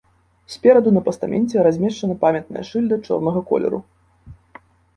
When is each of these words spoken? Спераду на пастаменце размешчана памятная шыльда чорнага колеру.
Спераду 0.53 0.93
на 0.95 1.01
пастаменце 1.09 1.65
размешчана 1.67 2.15
памятная 2.25 2.63
шыльда 2.73 2.99
чорнага 3.07 3.41
колеру. 3.53 3.79